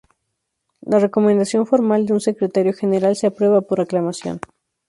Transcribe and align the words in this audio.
La 0.81 0.97
recomendación 0.97 1.67
formal 1.67 2.07
de 2.07 2.13
un 2.13 2.21
Secretario 2.21 2.73
General 2.73 3.15
se 3.15 3.27
aprueba 3.27 3.61
por 3.61 3.81
aclamación. 3.81 4.39